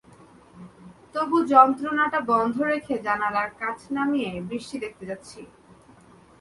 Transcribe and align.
তবু 1.13 1.37
যন্ত্রটা 1.51 2.19
বন্ধ 2.31 2.55
রেখে 2.71 2.95
জানালার 3.07 3.49
কাচ 3.61 3.79
নামিয়ে 3.95 4.31
বৃষ্টি 4.49 4.75
দেখতে 4.83 5.03
দেখতে 5.09 5.09
যাচ্ছি। 5.09 5.39